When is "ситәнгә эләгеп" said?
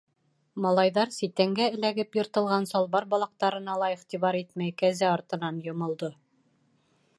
1.15-2.17